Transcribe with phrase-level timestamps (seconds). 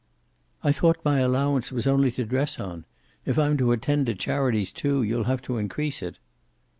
[0.63, 2.85] "I thought my allowance was only to dress on.
[3.23, 6.17] If I'm to attend to charities, too, you'll have to increase it."